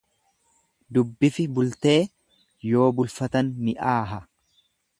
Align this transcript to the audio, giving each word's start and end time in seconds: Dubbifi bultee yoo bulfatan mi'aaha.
Dubbifi 0.97 1.45
bultee 1.59 1.99
yoo 2.71 2.89
bulfatan 3.01 3.53
mi'aaha. 3.69 4.19